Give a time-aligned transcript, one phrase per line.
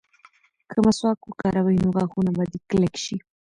[0.71, 3.17] که مسواک وکاروې نو غاښونه به دې کلک شي.